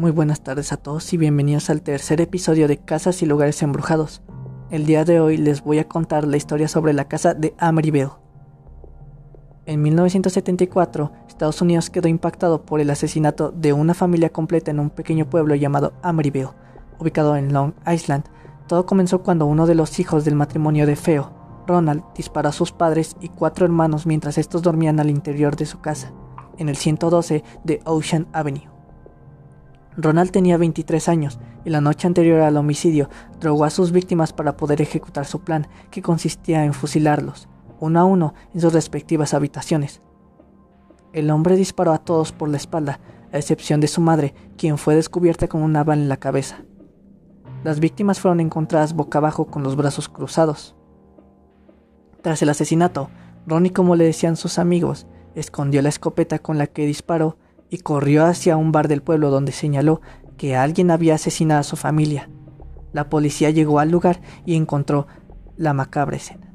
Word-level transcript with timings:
Muy 0.00 0.12
buenas 0.12 0.40
tardes 0.40 0.72
a 0.72 0.78
todos 0.78 1.12
y 1.12 1.18
bienvenidos 1.18 1.68
al 1.68 1.82
tercer 1.82 2.22
episodio 2.22 2.68
de 2.68 2.78
Casas 2.78 3.20
y 3.20 3.26
Lugares 3.26 3.62
Embrujados. 3.62 4.22
El 4.70 4.86
día 4.86 5.04
de 5.04 5.20
hoy 5.20 5.36
les 5.36 5.62
voy 5.62 5.78
a 5.78 5.88
contar 5.88 6.26
la 6.26 6.38
historia 6.38 6.68
sobre 6.68 6.94
la 6.94 7.04
casa 7.04 7.34
de 7.34 7.54
Amityville. 7.58 8.12
En 9.66 9.82
1974, 9.82 11.12
Estados 11.28 11.60
Unidos 11.60 11.90
quedó 11.90 12.08
impactado 12.08 12.64
por 12.64 12.80
el 12.80 12.88
asesinato 12.88 13.52
de 13.52 13.74
una 13.74 13.92
familia 13.92 14.30
completa 14.30 14.70
en 14.70 14.80
un 14.80 14.88
pequeño 14.88 15.28
pueblo 15.28 15.54
llamado 15.54 15.92
Amityville, 16.00 16.54
ubicado 16.98 17.36
en 17.36 17.52
Long 17.52 17.74
Island. 17.86 18.24
Todo 18.68 18.86
comenzó 18.86 19.22
cuando 19.22 19.44
uno 19.44 19.66
de 19.66 19.74
los 19.74 20.00
hijos 20.00 20.24
del 20.24 20.34
matrimonio 20.34 20.86
de 20.86 20.96
Feo, 20.96 21.30
Ronald, 21.66 22.04
disparó 22.16 22.48
a 22.48 22.52
sus 22.52 22.72
padres 22.72 23.16
y 23.20 23.28
cuatro 23.28 23.66
hermanos 23.66 24.06
mientras 24.06 24.38
estos 24.38 24.62
dormían 24.62 24.98
al 24.98 25.10
interior 25.10 25.56
de 25.56 25.66
su 25.66 25.82
casa, 25.82 26.10
en 26.56 26.70
el 26.70 26.76
112 26.76 27.44
de 27.64 27.82
Ocean 27.84 28.28
Avenue. 28.32 28.79
Ronald 30.02 30.30
tenía 30.30 30.56
23 30.56 31.08
años 31.08 31.38
y 31.64 31.70
la 31.70 31.80
noche 31.80 32.06
anterior 32.06 32.40
al 32.40 32.56
homicidio 32.56 33.08
drogó 33.38 33.64
a 33.64 33.70
sus 33.70 33.92
víctimas 33.92 34.32
para 34.32 34.56
poder 34.56 34.80
ejecutar 34.80 35.26
su 35.26 35.40
plan, 35.40 35.66
que 35.90 36.02
consistía 36.02 36.64
en 36.64 36.72
fusilarlos, 36.72 37.48
uno 37.80 38.00
a 38.00 38.04
uno, 38.04 38.34
en 38.54 38.60
sus 38.60 38.72
respectivas 38.72 39.34
habitaciones. 39.34 40.00
El 41.12 41.30
hombre 41.30 41.56
disparó 41.56 41.92
a 41.92 41.98
todos 41.98 42.32
por 42.32 42.48
la 42.48 42.56
espalda, 42.56 43.00
a 43.32 43.38
excepción 43.38 43.80
de 43.80 43.88
su 43.88 44.00
madre, 44.00 44.34
quien 44.56 44.78
fue 44.78 44.94
descubierta 44.94 45.48
con 45.48 45.62
una 45.62 45.84
bala 45.84 46.02
en 46.02 46.08
la 46.08 46.18
cabeza. 46.18 46.64
Las 47.64 47.80
víctimas 47.80 48.20
fueron 48.20 48.40
encontradas 48.40 48.94
boca 48.94 49.18
abajo 49.18 49.46
con 49.46 49.62
los 49.62 49.76
brazos 49.76 50.08
cruzados. 50.08 50.76
Tras 52.22 52.40
el 52.42 52.48
asesinato, 52.48 53.10
Ronnie, 53.46 53.72
como 53.72 53.96
le 53.96 54.04
decían 54.04 54.36
sus 54.36 54.58
amigos, 54.58 55.06
escondió 55.34 55.82
la 55.82 55.88
escopeta 55.88 56.38
con 56.38 56.58
la 56.58 56.66
que 56.66 56.86
disparó 56.86 57.36
y 57.70 57.78
corrió 57.78 58.26
hacia 58.26 58.56
un 58.56 58.72
bar 58.72 58.88
del 58.88 59.02
pueblo 59.02 59.30
donde 59.30 59.52
señaló 59.52 60.00
que 60.36 60.56
alguien 60.56 60.90
había 60.90 61.14
asesinado 61.14 61.60
a 61.60 61.64
su 61.64 61.76
familia. 61.76 62.28
La 62.92 63.08
policía 63.08 63.50
llegó 63.50 63.78
al 63.78 63.90
lugar 63.90 64.20
y 64.44 64.56
encontró 64.56 65.06
la 65.56 65.72
macabra 65.72 66.16
escena. 66.16 66.52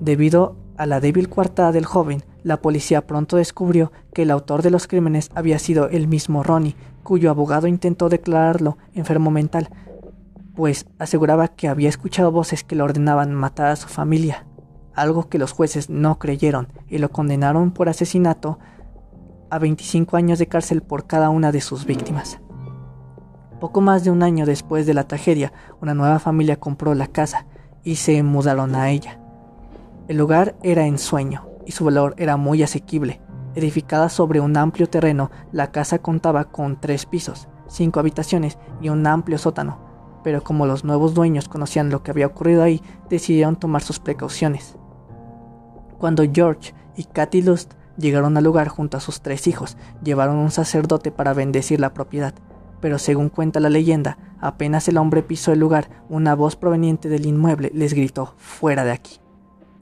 Debido 0.00 0.56
a 0.76 0.86
la 0.86 0.98
débil 0.98 1.28
coartada 1.28 1.70
del 1.70 1.84
joven, 1.84 2.24
la 2.42 2.60
policía 2.60 3.06
pronto 3.06 3.36
descubrió 3.36 3.92
que 4.12 4.22
el 4.22 4.30
autor 4.30 4.62
de 4.62 4.70
los 4.70 4.88
crímenes 4.88 5.30
había 5.34 5.58
sido 5.58 5.88
el 5.88 6.08
mismo 6.08 6.42
Ronnie, 6.42 6.74
cuyo 7.04 7.30
abogado 7.30 7.68
intentó 7.68 8.08
declararlo 8.08 8.78
enfermo 8.94 9.30
mental, 9.30 9.68
pues 10.56 10.86
aseguraba 10.98 11.48
que 11.48 11.68
había 11.68 11.88
escuchado 11.88 12.32
voces 12.32 12.64
que 12.64 12.74
le 12.74 12.82
ordenaban 12.82 13.32
matar 13.32 13.68
a 13.68 13.76
su 13.76 13.88
familia, 13.88 14.46
algo 14.94 15.28
que 15.28 15.38
los 15.38 15.52
jueces 15.52 15.88
no 15.88 16.18
creyeron 16.18 16.68
y 16.88 16.98
lo 16.98 17.10
condenaron 17.10 17.70
por 17.70 17.88
asesinato 17.88 18.58
a 19.52 19.58
25 19.58 20.16
años 20.16 20.38
de 20.38 20.46
cárcel 20.46 20.80
por 20.80 21.06
cada 21.06 21.28
una 21.28 21.52
de 21.52 21.60
sus 21.60 21.84
víctimas. 21.84 22.40
Poco 23.60 23.82
más 23.82 24.02
de 24.02 24.10
un 24.10 24.22
año 24.22 24.46
después 24.46 24.86
de 24.86 24.94
la 24.94 25.06
tragedia, 25.06 25.52
una 25.78 25.92
nueva 25.92 26.18
familia 26.18 26.56
compró 26.56 26.94
la 26.94 27.06
casa 27.06 27.44
y 27.84 27.96
se 27.96 28.22
mudaron 28.22 28.74
a 28.74 28.88
ella. 28.88 29.20
El 30.08 30.16
lugar 30.16 30.56
era 30.62 30.86
ensueño 30.86 31.46
y 31.66 31.72
su 31.72 31.84
valor 31.84 32.14
era 32.16 32.38
muy 32.38 32.62
asequible. 32.62 33.20
Edificada 33.54 34.08
sobre 34.08 34.40
un 34.40 34.56
amplio 34.56 34.88
terreno, 34.88 35.30
la 35.52 35.70
casa 35.70 35.98
contaba 35.98 36.44
con 36.44 36.80
tres 36.80 37.04
pisos, 37.04 37.46
cinco 37.68 38.00
habitaciones 38.00 38.56
y 38.80 38.88
un 38.88 39.06
amplio 39.06 39.36
sótano. 39.36 39.80
Pero 40.24 40.42
como 40.42 40.64
los 40.64 40.82
nuevos 40.82 41.12
dueños 41.12 41.50
conocían 41.50 41.90
lo 41.90 42.02
que 42.02 42.10
había 42.10 42.26
ocurrido 42.26 42.62
ahí, 42.62 42.80
decidieron 43.10 43.56
tomar 43.56 43.82
sus 43.82 44.00
precauciones. 44.00 44.78
Cuando 45.98 46.24
George 46.32 46.72
y 46.96 47.04
Kathy 47.04 47.42
Lust 47.42 47.74
Llegaron 47.96 48.36
al 48.36 48.44
lugar 48.44 48.68
junto 48.68 48.96
a 48.96 49.00
sus 49.00 49.20
tres 49.20 49.46
hijos, 49.46 49.76
llevaron 50.02 50.36
un 50.36 50.50
sacerdote 50.50 51.10
para 51.10 51.34
bendecir 51.34 51.80
la 51.80 51.92
propiedad, 51.92 52.34
pero 52.80 52.98
según 52.98 53.28
cuenta 53.28 53.60
la 53.60 53.70
leyenda, 53.70 54.18
apenas 54.40 54.88
el 54.88 54.98
hombre 54.98 55.22
pisó 55.22 55.52
el 55.52 55.60
lugar, 55.60 55.88
una 56.08 56.34
voz 56.34 56.56
proveniente 56.56 57.08
del 57.08 57.26
inmueble 57.26 57.70
les 57.74 57.94
gritó, 57.94 58.34
fuera 58.38 58.84
de 58.84 58.90
aquí. 58.90 59.20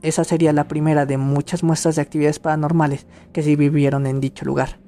Esa 0.02 0.24
sería 0.24 0.52
la 0.52 0.68
primera 0.68 1.06
de 1.06 1.18
muchas 1.18 1.62
muestras 1.62 1.96
de 1.96 2.02
actividades 2.02 2.38
paranormales 2.38 3.06
que 3.32 3.42
se 3.42 3.56
vivieron 3.56 4.06
en 4.06 4.20
dicho 4.20 4.44
lugar. 4.44 4.80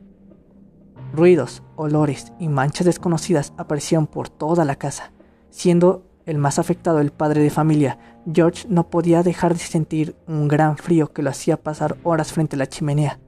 Ruidos, 1.12 1.62
olores 1.77 2.33
y 2.39 2.49
manchas 2.49 2.87
desconocidas 2.87 3.53
aparecieron 3.59 4.06
por 4.06 4.31
toda 4.31 4.65
la 4.65 4.77
casa, 4.77 5.12
siendo 5.50 6.06
el 6.27 6.38
más 6.38 6.59
afectado, 6.59 7.00
el 7.00 7.12
padre 7.12 7.43
de 7.43 7.50
familia, 7.50 7.99
George 8.33 8.66
no 8.69 8.88
podía 8.88 9.22
dejar 9.22 9.55
de 9.55 9.60
sentir 9.60 10.16
un 10.27 10.49
gran 10.49 10.77
frío 10.77 11.12
que 11.12 11.22
lo 11.22 11.31
hacía 11.31 11.62
pasar 11.62 11.97
horas 12.05 12.33
frente 12.33 12.56
a 12.56 12.59
la 12.59 12.69
chimenea. 12.69 13.19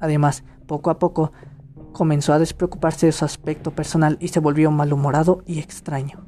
Además, 0.00 0.44
poco 0.66 0.90
a 0.90 0.98
poco, 0.98 1.32
comenzó 1.92 2.32
a 2.32 2.38
despreocuparse 2.38 3.06
de 3.06 3.12
su 3.12 3.24
aspecto 3.24 3.72
personal 3.72 4.16
y 4.20 4.28
se 4.28 4.40
volvió 4.40 4.70
malhumorado 4.70 5.42
y 5.46 5.58
extraño. 5.58 6.24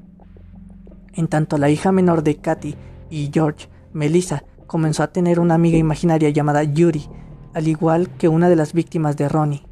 En 1.12 1.28
tanto, 1.28 1.58
la 1.58 1.70
hija 1.70 1.92
menor 1.92 2.22
de 2.22 2.36
Katy 2.36 2.74
y 3.10 3.30
George, 3.32 3.68
Melissa, 3.92 4.44
comenzó 4.66 5.02
a 5.02 5.12
tener 5.12 5.40
una 5.40 5.54
amiga 5.54 5.78
imaginaria 5.78 6.30
llamada 6.30 6.62
Yuri, 6.62 7.08
al 7.54 7.68
igual 7.68 8.10
que 8.16 8.28
una 8.28 8.48
de 8.48 8.56
las 8.56 8.72
víctimas 8.72 9.16
de 9.16 9.28
Ronnie. 9.28 9.66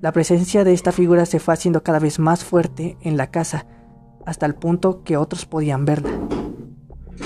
La 0.00 0.12
presencia 0.12 0.64
de 0.64 0.72
esta 0.72 0.92
figura 0.92 1.24
se 1.24 1.38
fue 1.38 1.54
haciendo 1.54 1.82
cada 1.82 1.98
vez 1.98 2.18
más 2.18 2.44
fuerte 2.44 2.96
en 3.02 3.16
la 3.16 3.30
casa, 3.30 3.66
hasta 4.26 4.46
el 4.46 4.54
punto 4.54 5.02
que 5.02 5.16
otros 5.16 5.46
podían 5.46 5.84
verla. 5.84 6.10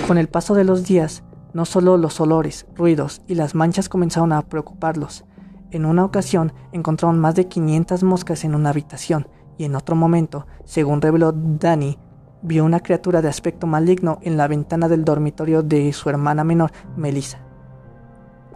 Con 0.07 0.19
el 0.19 0.29
paso 0.29 0.55
de 0.55 0.65
los 0.65 0.85
días, 0.85 1.23
no 1.53 1.65
solo 1.65 1.97
los 1.97 2.21
olores, 2.21 2.67
ruidos 2.77 3.23
y 3.27 3.35
las 3.35 3.55
manchas 3.55 3.89
comenzaron 3.89 4.33
a 4.33 4.43
preocuparlos. 4.43 5.25
En 5.71 5.85
una 5.85 6.05
ocasión 6.05 6.53
encontraron 6.73 7.19
más 7.19 7.35
de 7.35 7.49
500 7.49 8.03
moscas 8.03 8.45
en 8.45 8.55
una 8.55 8.71
habitación 8.71 9.29
y 9.57 9.65
en 9.65 9.75
otro 9.75 9.97
momento, 9.97 10.47
según 10.65 11.03
reveló 11.03 11.33
Danny, 11.33 11.99
vio 12.43 12.65
una 12.65 12.81
criatura 12.81 13.23
de 13.23 13.29
aspecto 13.29 13.67
maligno 13.67 14.19
en 14.23 14.37
la 14.37 14.47
ventana 14.47 14.89
del 14.89 15.05
dormitorio 15.05 15.63
de 15.63 15.93
su 15.93 16.09
hermana 16.09 16.45
menor, 16.45 16.71
Melissa. 16.97 17.41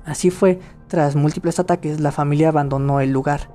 Así 0.04 0.30
fue, 0.30 0.60
tras 0.88 1.16
múltiples 1.16 1.58
ataques, 1.58 2.00
la 2.00 2.12
familia 2.12 2.48
abandonó 2.48 3.00
el 3.00 3.12
lugar 3.12 3.50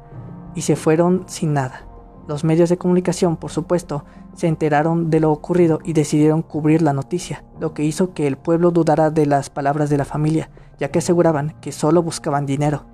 y 0.56 0.62
se 0.62 0.76
fueron 0.76 1.24
sin 1.28 1.54
nada. 1.54 1.87
Los 2.28 2.44
medios 2.44 2.70
de 2.70 2.78
comunicación, 2.78 3.38
por 3.38 3.52
supuesto, 3.52 4.04
se 4.36 4.48
enteraron 4.48 5.10
de 5.10 5.22
lo 5.22 5.32
ocurrido 5.32 5.80
y 5.86 5.94
decidieron 5.94 6.42
cubrir 6.42 6.82
la 6.82 6.92
noticia, 6.92 7.46
lo 7.60 7.74
que 7.74 7.86
hizo 7.86 8.14
que 8.14 8.28
el 8.28 8.38
pueblo 8.38 8.72
dudara 8.72 9.10
de 9.10 9.26
las 9.26 9.50
palabras 9.50 9.90
de 9.90 9.98
la 9.98 10.04
familia, 10.04 10.50
ya 10.78 10.92
que 10.92 11.00
aseguraban 11.00 11.56
que 11.62 11.72
solo 11.72 12.04
buscaban 12.04 12.46
dinero. 12.46 12.86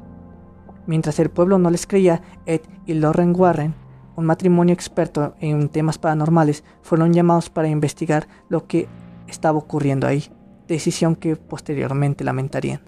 Mientras 0.85 1.17
el 1.19 1.31
pueblo 1.31 1.57
no 1.57 1.71
les 1.71 1.87
creía, 1.87 2.21
Ed 2.45 2.61
y 2.85 2.93
Lauren 2.93 3.33
Warren, 3.35 3.73
un 4.15 4.25
matrimonio 4.25 4.73
experto 4.73 5.33
en 5.39 5.69
temas 5.69 5.97
paranormales, 5.97 6.63
fueron 6.83 7.13
llamados 7.13 7.49
para 7.49 7.69
investigar 7.69 8.27
lo 8.49 8.67
que 8.67 8.87
estaba 9.27 9.57
ocurriendo 9.57 10.05
ahí, 10.05 10.25
decisión 10.67 11.15
que 11.15 11.35
posteriormente 11.37 12.23
lamentarían. 12.23 12.81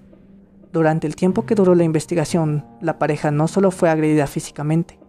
Durante 0.72 1.08
el 1.08 1.16
tiempo 1.16 1.46
que 1.46 1.56
duró 1.56 1.74
la 1.74 1.86
investigación, 1.86 2.66
la 2.82 3.00
pareja 3.00 3.32
no 3.32 3.48
solo 3.48 3.72
fue 3.72 3.90
agredida 3.90 4.28
físicamente, 4.28 5.00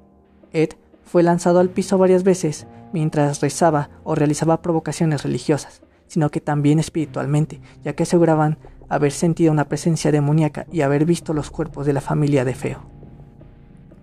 Ed 0.53 0.71
fue 1.07 1.23
lanzado 1.23 1.61
al 1.61 1.71
piso 1.71 1.97
varias 1.97 2.25
veces 2.25 2.67
mientras 2.93 3.41
rezaba 3.41 3.89
o 4.05 4.15
realizaba 4.15 4.61
provocaciones 4.61 5.23
religiosas, 5.23 5.81
sino 6.09 6.31
que 6.31 6.41
también 6.41 6.79
espiritualmente, 6.79 7.61
ya 7.83 7.95
que 7.95 8.03
aseguraban 8.03 8.59
haber 8.89 9.13
sentido 9.13 9.53
una 9.53 9.69
presencia 9.69 10.13
demoníaca 10.13 10.67
y 10.71 10.83
haber 10.83 11.05
visto 11.05 11.33
los 11.33 11.51
cuerpos 11.51 11.87
de 11.87 11.93
la 11.93 12.01
familia 12.01 12.45
de 12.45 12.55
Feo. 12.55 12.97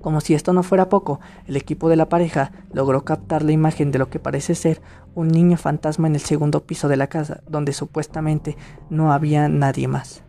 Como 0.01 0.19
si 0.19 0.33
esto 0.33 0.51
no 0.51 0.63
fuera 0.63 0.89
poco, 0.89 1.21
el 1.47 1.55
equipo 1.55 1.87
de 1.87 1.95
la 1.95 2.09
pareja 2.09 2.51
logró 2.73 3.05
captar 3.05 3.43
la 3.43 3.53
imagen 3.53 3.91
de 3.91 3.99
lo 3.99 4.09
que 4.09 4.19
parece 4.19 4.53
ser 4.53 4.81
un 5.15 5.29
niño 5.29 5.55
fantasma 5.55 6.07
en 6.07 6.15
el 6.15 6.21
segundo 6.21 6.65
piso 6.65 6.89
de 6.89 6.97
la 6.97 7.07
casa, 7.07 7.41
donde 7.47 7.71
supuestamente 7.71 8.57
no 8.89 9.13
había 9.13 9.47
nadie 9.47 9.87
más. 9.87 10.23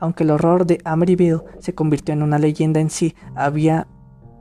Aunque 0.00 0.24
el 0.24 0.30
horror 0.30 0.66
de 0.66 0.80
Amityville 0.84 1.42
se 1.60 1.74
convirtió 1.74 2.14
en 2.14 2.22
una 2.22 2.40
leyenda 2.40 2.80
en 2.80 2.90
sí, 2.90 3.14
había 3.36 3.86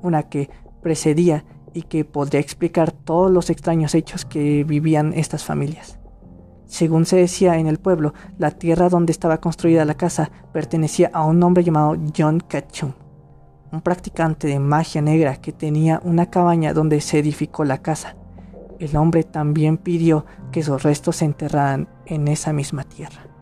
una 0.01 0.23
que 0.23 0.49
precedía 0.83 1.45
y 1.73 1.83
que 1.83 2.05
podría 2.05 2.39
explicar 2.39 2.91
todos 2.91 3.31
los 3.31 3.49
extraños 3.49 3.95
hechos 3.95 4.25
que 4.25 4.63
vivían 4.63 5.13
estas 5.13 5.43
familias. 5.43 5.97
Según 6.67 7.05
se 7.05 7.17
decía 7.17 7.57
en 7.57 7.67
el 7.67 7.79
pueblo, 7.79 8.13
la 8.37 8.51
tierra 8.51 8.89
donde 8.89 9.11
estaba 9.11 9.39
construida 9.39 9.85
la 9.85 9.95
casa 9.95 10.31
pertenecía 10.53 11.09
a 11.13 11.23
un 11.23 11.41
hombre 11.43 11.63
llamado 11.63 11.95
John 12.15 12.41
Ketchum, 12.41 12.93
un 13.71 13.81
practicante 13.81 14.47
de 14.47 14.59
magia 14.59 15.01
negra 15.01 15.37
que 15.37 15.51
tenía 15.51 15.99
una 16.03 16.29
cabaña 16.29 16.73
donde 16.73 17.01
se 17.01 17.19
edificó 17.19 17.63
la 17.63 17.79
casa. 17.79 18.15
El 18.79 18.95
hombre 18.95 19.23
también 19.23 19.77
pidió 19.77 20.25
que 20.51 20.63
sus 20.63 20.83
restos 20.83 21.17
se 21.17 21.25
enterraran 21.25 21.87
en 22.05 22.27
esa 22.27 22.53
misma 22.53 22.83
tierra. 22.83 23.32